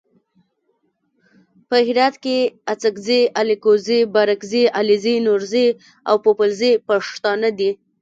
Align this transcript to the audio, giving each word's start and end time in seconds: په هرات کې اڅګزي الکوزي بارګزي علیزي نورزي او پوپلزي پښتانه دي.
په 1.69 1.77
هرات 1.87 2.15
کې 2.23 2.37
اڅګزي 2.71 3.21
الکوزي 3.41 3.99
بارګزي 4.13 4.63
علیزي 4.77 5.15
نورزي 5.25 5.67
او 6.09 6.15
پوپلزي 6.25 6.71
پښتانه 6.87 7.49
دي. 7.59 7.69